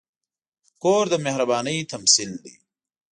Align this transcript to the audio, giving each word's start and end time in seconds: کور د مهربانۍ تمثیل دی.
کور 0.81 1.03
د 1.11 1.13
مهربانۍ 1.25 1.77
تمثیل 1.91 2.31
دی. 2.43 2.53